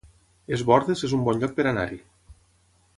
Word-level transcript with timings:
Es 0.57 0.63
Bòrdes 0.69 1.05
es 1.09 1.13
un 1.19 1.23
bon 1.29 1.43
lloc 1.45 1.53
per 1.61 1.67
anar-hi 1.73 2.03